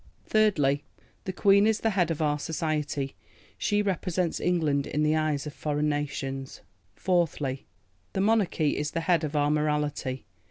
[0.25, 0.83] Thirdly:
[1.25, 3.15] The Queen is the head of our society;
[3.55, 6.61] she represents England in the eyes of foreign nations.
[6.95, 7.67] Fourthly:
[8.13, 10.25] The Monarchy is the head of our morality.